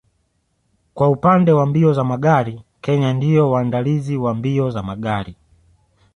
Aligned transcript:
Kwa 0.93 1.09
upande 1.09 1.51
wa 1.51 1.65
mbio 1.65 1.93
za 1.93 2.03
magari 2.03 2.61
Kenya 2.81 3.13
ndio 3.13 3.51
waandalizi 3.51 4.17
wa 4.17 4.33
mbio 4.33 4.69
za 4.69 4.83
magari 4.83 5.35